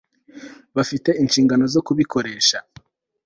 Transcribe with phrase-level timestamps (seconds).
[0.75, 2.57] bafite inshingano zo kubikoresha